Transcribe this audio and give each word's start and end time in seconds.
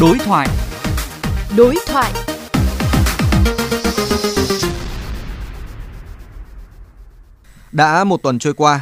Đối 0.00 0.18
thoại. 0.18 0.48
Đối 1.56 1.76
thoại. 1.86 2.12
Đã 7.72 8.04
một 8.04 8.22
tuần 8.22 8.38
trôi 8.38 8.54
qua, 8.54 8.80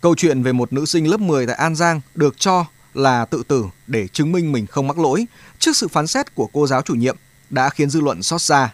câu 0.00 0.14
chuyện 0.14 0.42
về 0.42 0.52
một 0.52 0.72
nữ 0.72 0.84
sinh 0.84 1.10
lớp 1.10 1.20
10 1.20 1.46
tại 1.46 1.56
An 1.56 1.74
Giang 1.74 2.00
được 2.14 2.38
cho 2.38 2.64
là 2.94 3.24
tự 3.24 3.42
tử 3.48 3.64
để 3.86 4.08
chứng 4.08 4.32
minh 4.32 4.52
mình 4.52 4.66
không 4.66 4.88
mắc 4.88 4.98
lỗi 4.98 5.26
trước 5.58 5.76
sự 5.76 5.88
phán 5.88 6.06
xét 6.06 6.34
của 6.34 6.48
cô 6.52 6.66
giáo 6.66 6.82
chủ 6.82 6.94
nhiệm 6.94 7.16
đã 7.50 7.68
khiến 7.68 7.90
dư 7.90 8.00
luận 8.00 8.22
xót 8.22 8.42
xa. 8.42 8.72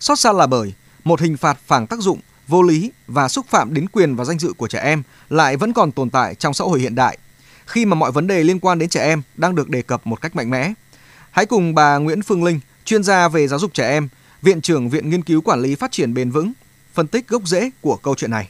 Xót 0.00 0.18
xa 0.18 0.32
là 0.32 0.46
bởi 0.46 0.72
một 1.04 1.20
hình 1.20 1.36
phạt 1.36 1.58
phản 1.66 1.86
tác 1.86 1.98
dụng, 1.98 2.20
vô 2.48 2.62
lý 2.62 2.90
và 3.06 3.28
xúc 3.28 3.46
phạm 3.48 3.74
đến 3.74 3.88
quyền 3.88 4.16
và 4.16 4.24
danh 4.24 4.38
dự 4.38 4.52
của 4.52 4.68
trẻ 4.68 4.80
em 4.80 5.02
lại 5.28 5.56
vẫn 5.56 5.72
còn 5.72 5.92
tồn 5.92 6.10
tại 6.10 6.34
trong 6.34 6.54
xã 6.54 6.64
hội 6.64 6.80
hiện 6.80 6.94
đại 6.94 7.18
khi 7.66 7.84
mà 7.84 7.94
mọi 7.94 8.12
vấn 8.12 8.26
đề 8.26 8.44
liên 8.44 8.60
quan 8.60 8.78
đến 8.78 8.88
trẻ 8.88 9.04
em 9.04 9.22
đang 9.34 9.54
được 9.54 9.68
đề 9.68 9.82
cập 9.82 10.06
một 10.06 10.20
cách 10.20 10.36
mạnh 10.36 10.50
mẽ. 10.50 10.72
Hãy 11.32 11.46
cùng 11.46 11.74
bà 11.74 11.98
Nguyễn 11.98 12.22
Phương 12.22 12.44
Linh, 12.44 12.60
chuyên 12.84 13.02
gia 13.02 13.28
về 13.28 13.46
giáo 13.46 13.58
dục 13.58 13.74
trẻ 13.74 13.88
em, 13.88 14.08
Viện 14.42 14.60
trưởng 14.60 14.88
Viện 14.88 15.10
Nghiên 15.10 15.22
cứu 15.22 15.40
Quản 15.40 15.60
lý 15.60 15.74
Phát 15.74 15.90
triển 15.90 16.14
Bền 16.14 16.30
vững, 16.30 16.52
phân 16.92 17.06
tích 17.06 17.28
gốc 17.28 17.42
rễ 17.44 17.70
của 17.82 17.96
câu 18.02 18.14
chuyện 18.14 18.30
này. 18.30 18.48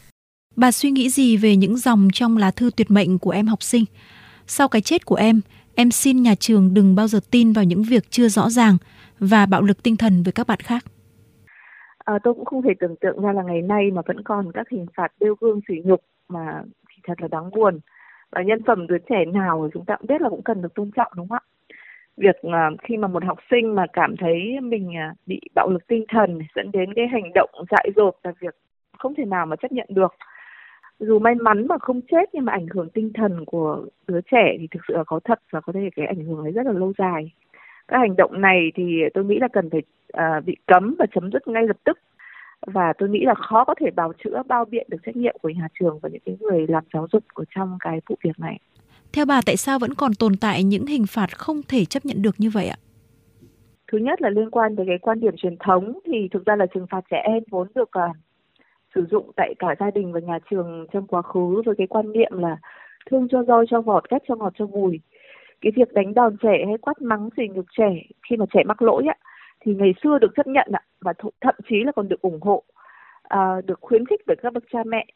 Bà 0.57 0.71
suy 0.71 0.91
nghĩ 0.91 1.11
gì 1.11 1.37
về 1.37 1.57
những 1.57 1.77
dòng 1.77 2.09
trong 2.13 2.37
lá 2.37 2.51
thư 2.51 2.71
tuyệt 2.77 2.91
mệnh 2.91 3.19
của 3.19 3.31
em 3.31 3.47
học 3.47 3.63
sinh? 3.63 3.85
Sau 4.47 4.69
cái 4.69 4.83
chết 4.83 5.07
của 5.07 5.15
em, 5.15 5.41
em 5.75 5.91
xin 5.91 6.23
nhà 6.23 6.35
trường 6.35 6.75
đừng 6.75 6.95
bao 6.95 7.09
giờ 7.09 7.21
tin 7.31 7.53
vào 7.53 7.65
những 7.65 7.83
việc 7.83 8.11
chưa 8.11 8.29
rõ 8.29 8.51
ràng 8.51 8.77
và 9.19 9.47
bạo 9.47 9.63
lực 9.63 9.83
tinh 9.83 9.97
thần 9.97 10.23
với 10.23 10.33
các 10.33 10.47
bạn 10.47 10.61
khác. 10.61 10.85
À, 12.05 12.15
tôi 12.25 12.35
cũng 12.35 12.45
không 12.45 12.63
thể 12.63 12.71
tưởng 12.81 12.95
tượng 13.01 13.21
ra 13.23 13.33
là 13.33 13.43
ngày 13.43 13.63
nay 13.63 13.91
mà 13.91 14.03
vẫn 14.07 14.23
còn 14.25 14.53
các 14.53 14.67
hình 14.71 14.87
phạt 14.97 15.13
đeo 15.21 15.35
gương 15.41 15.61
sỉ 15.69 15.75
nhục 15.85 16.01
mà 16.29 16.63
thì 16.89 17.03
thật 17.07 17.15
là 17.19 17.29
đáng 17.29 17.51
buồn. 17.51 17.81
Và 18.31 18.43
nhân 18.43 18.59
phẩm 18.67 18.87
đứa 18.87 18.99
trẻ 19.09 19.25
nào 19.33 19.71
chúng 19.75 19.85
ta 19.85 19.97
cũng 19.99 20.07
biết 20.07 20.21
là 20.21 20.29
cũng 20.29 20.43
cần 20.43 20.63
được 20.63 20.75
tôn 20.75 20.91
trọng 20.97 21.13
đúng 21.17 21.29
không 21.29 21.39
ạ? 21.39 21.60
Việc 22.17 22.37
à, 22.43 22.71
khi 22.83 22.97
mà 22.97 23.09
một 23.09 23.25
học 23.25 23.39
sinh 23.51 23.75
mà 23.75 23.87
cảm 23.93 24.17
thấy 24.17 24.61
mình 24.63 24.97
à, 24.97 25.15
bị 25.27 25.41
bạo 25.55 25.69
lực 25.71 25.87
tinh 25.87 26.05
thần 26.09 26.39
dẫn 26.55 26.71
đến 26.73 26.95
cái 26.95 27.09
hành 27.09 27.33
động 27.35 27.51
dại 27.71 27.91
dột 27.97 28.19
là 28.23 28.33
việc 28.41 28.55
không 28.99 29.15
thể 29.15 29.25
nào 29.25 29.47
mà 29.47 29.57
chấp 29.57 29.73
nhận 29.73 29.87
được. 29.91 30.15
Dù 30.99 31.19
may 31.19 31.35
mắn 31.35 31.67
mà 31.67 31.79
không 31.79 32.01
chết 32.11 32.31
nhưng 32.33 32.45
mà 32.45 32.53
ảnh 32.53 32.67
hưởng 32.75 32.91
tinh 32.91 33.13
thần 33.15 33.45
của 33.45 33.87
đứa 34.07 34.21
trẻ 34.21 34.57
thì 34.59 34.67
thực 34.71 34.81
sự 34.89 34.95
là 34.97 35.05
có 35.05 35.21
thật 35.25 35.41
và 35.51 35.61
có 35.61 35.73
thể 35.73 35.91
cái 35.97 36.07
ảnh 36.07 36.25
hưởng 36.25 36.45
ấy 36.45 36.53
rất 36.53 36.67
là 36.67 36.73
lâu 36.73 36.93
dài. 36.99 37.33
Các 37.89 37.99
hành 37.99 38.17
động 38.17 38.41
này 38.41 38.73
thì 38.75 39.03
tôi 39.15 39.25
nghĩ 39.25 39.39
là 39.41 39.49
cần 39.49 39.71
phải 39.71 39.83
uh, 40.13 40.45
bị 40.45 40.57
cấm 40.67 40.95
và 40.99 41.07
chấm 41.15 41.31
dứt 41.33 41.49
ngay 41.49 41.67
lập 41.67 41.77
tức. 41.85 41.99
Và 42.67 42.93
tôi 42.99 43.09
nghĩ 43.09 43.25
là 43.25 43.35
khó 43.35 43.65
có 43.65 43.75
thể 43.81 43.91
bào 43.91 44.13
chữa 44.25 44.43
bao 44.49 44.65
biện 44.65 44.87
được 44.91 44.99
trách 45.07 45.17
nhiệm 45.17 45.37
của 45.43 45.49
nhà 45.49 45.69
trường 45.81 45.99
và 46.03 46.09
những 46.09 46.23
cái 46.27 46.37
người 46.41 46.67
làm 46.67 46.85
giáo 46.93 47.07
dục 47.13 47.25
ở 47.35 47.45
trong 47.51 47.79
cái 47.81 48.01
vụ 48.09 48.17
việc 48.25 48.39
này. 48.39 48.59
Theo 49.13 49.25
bà 49.27 49.41
tại 49.47 49.57
sao 49.57 49.79
vẫn 49.79 49.95
còn 49.95 50.15
tồn 50.15 50.37
tại 50.41 50.65
những 50.65 50.87
hình 50.87 51.07
phạt 51.07 51.39
không 51.39 51.61
thể 51.69 51.85
chấp 51.85 52.07
nhận 52.07 52.23
được 52.23 52.35
như 52.39 52.51
vậy 52.51 52.67
ạ? 52.67 52.79
Thứ 53.93 53.99
nhất 53.99 54.23
là 54.23 54.31
liên 54.31 54.51
quan 54.51 54.77
tới 54.77 54.87
cái 54.89 54.99
quan 54.99 55.21
điểm 55.21 55.35
truyền 55.37 55.57
thống 55.67 55.99
thì 56.05 56.29
thực 56.33 56.47
ra 56.47 56.57
là 56.57 56.67
trừng 56.75 56.87
phạt 56.91 57.01
trẻ 57.11 57.23
em 57.25 57.43
vốn 57.51 57.69
được 57.75 57.91
uh, 57.99 58.17
sử 58.95 59.07
dụng 59.11 59.31
tại 59.37 59.55
cả 59.59 59.75
gia 59.81 59.91
đình 59.91 60.13
và 60.13 60.21
nhà 60.21 60.39
trường 60.51 60.87
trong 60.93 61.07
quá 61.07 61.23
khứ 61.23 61.63
với 61.67 61.75
cái 61.79 61.87
quan 61.87 62.13
niệm 62.13 62.33
là 62.33 62.57
thương 63.11 63.29
cho 63.29 63.43
roi 63.43 63.67
cho 63.71 63.81
vọt 63.81 64.11
ghét 64.11 64.19
cho 64.29 64.37
ngọt 64.37 64.53
cho 64.59 64.67
bùi 64.67 65.01
cái 65.61 65.73
việc 65.77 65.93
đánh 65.93 66.15
đòn 66.15 66.37
trẻ 66.43 66.65
hay 66.67 66.79
quát 66.81 67.03
mắng 67.03 67.29
sỉ 67.37 67.43
nhục 67.55 67.65
trẻ 67.79 67.95
khi 68.31 68.37
mà 68.37 68.45
trẻ 68.55 68.63
mắc 68.65 68.83
lỗi 68.83 69.05
ạ 69.09 69.17
thì 69.61 69.75
ngày 69.75 69.95
xưa 70.03 70.19
được 70.19 70.33
chấp 70.37 70.47
nhận 70.47 70.69
ạ 70.73 70.83
và 71.01 71.13
th- 71.13 71.31
thậm 71.41 71.55
chí 71.69 71.77
là 71.85 71.93
còn 71.93 72.09
được 72.09 72.23
ủng 72.23 72.41
hộ 72.41 72.63
à, 73.23 73.61
được 73.67 73.79
khuyến 73.81 74.07
khích 74.07 74.21
bởi 74.27 74.37
các 74.43 74.53
bậc 74.53 74.65
cha 74.73 74.79
mẹ 74.87 75.07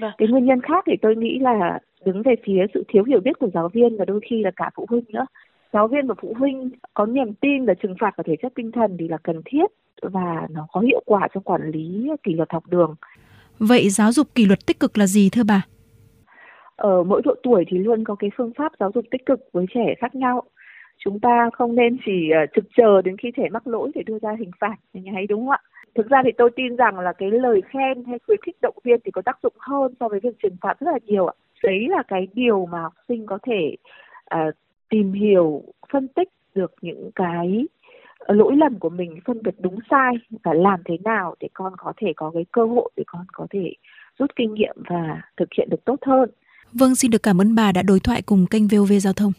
Vâng. 0.00 0.12
Cái 0.18 0.28
nguyên 0.28 0.44
nhân 0.44 0.60
khác 0.60 0.84
thì 0.86 0.92
tôi 1.02 1.16
nghĩ 1.16 1.38
là 1.38 1.78
đứng 2.06 2.22
về 2.22 2.34
phía 2.44 2.66
sự 2.74 2.84
thiếu 2.88 3.04
hiểu 3.04 3.20
biết 3.20 3.38
của 3.38 3.48
giáo 3.54 3.68
viên 3.68 3.96
và 3.96 4.04
đôi 4.04 4.20
khi 4.30 4.42
là 4.42 4.50
cả 4.56 4.70
phụ 4.74 4.86
huynh 4.88 5.04
nữa. 5.08 5.26
Giáo 5.72 5.88
viên 5.88 6.06
và 6.06 6.14
phụ 6.22 6.34
huynh 6.38 6.70
có 6.94 7.06
niềm 7.06 7.34
tin 7.34 7.64
là 7.64 7.74
trừng 7.74 7.94
phạt 8.00 8.10
và 8.16 8.24
thể 8.26 8.36
chất 8.42 8.52
tinh 8.54 8.72
thần 8.72 8.96
thì 8.98 9.08
là 9.08 9.18
cần 9.22 9.42
thiết 9.44 9.66
và 10.02 10.46
nó 10.50 10.66
có 10.72 10.80
hiệu 10.80 11.02
quả 11.06 11.28
trong 11.34 11.42
quản 11.42 11.70
lý 11.70 12.10
kỷ 12.22 12.34
luật 12.34 12.52
học 12.52 12.64
đường. 12.66 12.94
Vậy 13.58 13.88
giáo 13.88 14.12
dục 14.12 14.26
kỷ 14.34 14.46
luật 14.46 14.66
tích 14.66 14.80
cực 14.80 14.98
là 14.98 15.06
gì 15.06 15.28
thưa 15.32 15.42
bà? 15.48 15.66
Ở 16.76 17.02
mỗi 17.04 17.22
độ 17.24 17.34
tuổi 17.42 17.64
thì 17.68 17.78
luôn 17.78 18.04
có 18.04 18.14
cái 18.14 18.30
phương 18.36 18.52
pháp 18.56 18.72
giáo 18.80 18.90
dục 18.94 19.04
tích 19.10 19.26
cực 19.26 19.40
với 19.52 19.66
trẻ 19.74 19.94
khác 19.98 20.14
nhau. 20.14 20.42
Chúng 20.98 21.20
ta 21.20 21.50
không 21.52 21.74
nên 21.74 21.96
chỉ 22.06 22.30
uh, 22.44 22.50
trực 22.56 22.64
chờ 22.76 23.02
đến 23.02 23.16
khi 23.16 23.30
trẻ 23.36 23.48
mắc 23.52 23.66
lỗi 23.66 23.90
để 23.94 24.02
đưa 24.06 24.18
ra 24.18 24.36
hình 24.38 24.50
phạt, 24.60 24.76
mình 24.94 25.04
thấy 25.14 25.26
đúng 25.26 25.40
không 25.40 25.50
ạ? 25.50 25.58
Thực 25.94 26.08
ra 26.08 26.22
thì 26.24 26.30
tôi 26.38 26.50
tin 26.56 26.76
rằng 26.76 26.98
là 26.98 27.12
cái 27.12 27.30
lời 27.30 27.60
khen 27.68 28.04
hay 28.04 28.18
khuyến 28.26 28.38
khích 28.46 28.56
động 28.62 28.76
viên 28.84 29.00
thì 29.04 29.10
có 29.10 29.22
tác 29.22 29.38
dụng 29.42 29.52
hơn 29.58 29.94
so 30.00 30.08
với 30.08 30.20
việc 30.20 30.36
trừng 30.42 30.56
phạt 30.60 30.80
rất 30.80 30.92
là 30.92 30.98
nhiều 31.06 31.26
ạ. 31.26 31.34
Đấy 31.62 31.86
là 31.88 32.02
cái 32.08 32.26
điều 32.34 32.66
mà 32.66 32.82
học 32.82 32.94
sinh 33.08 33.26
có 33.26 33.38
thể 33.46 33.76
uh, 34.34 34.54
tìm 34.88 35.12
hiểu, 35.12 35.62
phân 35.92 36.08
tích 36.08 36.28
được 36.54 36.74
những 36.80 37.10
cái 37.14 37.66
lỗi 38.28 38.56
lầm 38.56 38.78
của 38.78 38.88
mình 38.88 39.18
phân 39.24 39.42
biệt 39.42 39.54
đúng 39.58 39.78
sai 39.90 40.14
và 40.44 40.54
làm 40.54 40.80
thế 40.84 40.98
nào 41.04 41.34
để 41.40 41.48
con 41.54 41.72
có 41.78 41.92
thể 41.96 42.12
có 42.16 42.30
cái 42.34 42.44
cơ 42.52 42.64
hội 42.64 42.90
để 42.96 43.04
con 43.06 43.24
có 43.32 43.46
thể 43.50 43.72
rút 44.18 44.30
kinh 44.36 44.54
nghiệm 44.54 44.76
và 44.88 45.22
thực 45.36 45.48
hiện 45.58 45.68
được 45.70 45.84
tốt 45.84 45.96
hơn. 46.06 46.30
Vâng, 46.72 46.94
xin 46.94 47.10
được 47.10 47.22
cảm 47.22 47.40
ơn 47.40 47.54
bà 47.54 47.72
đã 47.72 47.82
đối 47.82 48.00
thoại 48.00 48.22
cùng 48.22 48.46
kênh 48.50 48.68
VOV 48.68 48.92
Giao 49.00 49.12
thông. 49.12 49.32